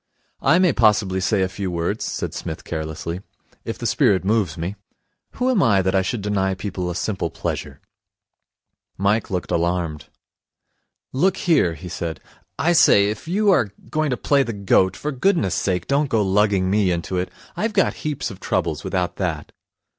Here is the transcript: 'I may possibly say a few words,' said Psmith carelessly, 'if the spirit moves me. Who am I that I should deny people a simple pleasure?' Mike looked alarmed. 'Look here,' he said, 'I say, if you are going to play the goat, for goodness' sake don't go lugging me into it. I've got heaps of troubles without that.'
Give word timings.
'I 0.41 0.57
may 0.57 0.73
possibly 0.73 1.19
say 1.21 1.43
a 1.43 1.47
few 1.47 1.69
words,' 1.69 2.05
said 2.05 2.33
Psmith 2.33 2.63
carelessly, 2.63 3.21
'if 3.65 3.77
the 3.77 3.85
spirit 3.85 4.25
moves 4.25 4.57
me. 4.57 4.75
Who 5.33 5.47
am 5.47 5.61
I 5.61 5.83
that 5.83 5.93
I 5.93 6.01
should 6.01 6.23
deny 6.23 6.55
people 6.55 6.89
a 6.89 6.95
simple 6.95 7.29
pleasure?' 7.29 7.79
Mike 8.97 9.29
looked 9.29 9.51
alarmed. 9.51 10.07
'Look 11.13 11.37
here,' 11.37 11.75
he 11.75 11.87
said, 11.87 12.19
'I 12.57 12.73
say, 12.73 13.09
if 13.11 13.27
you 13.27 13.51
are 13.51 13.73
going 13.91 14.09
to 14.09 14.17
play 14.17 14.41
the 14.41 14.53
goat, 14.53 14.97
for 14.97 15.11
goodness' 15.11 15.53
sake 15.53 15.85
don't 15.85 16.09
go 16.09 16.23
lugging 16.23 16.71
me 16.71 16.89
into 16.89 17.17
it. 17.19 17.29
I've 17.55 17.73
got 17.73 17.93
heaps 18.01 18.31
of 18.31 18.39
troubles 18.39 18.83
without 18.83 19.17
that.' 19.17 19.51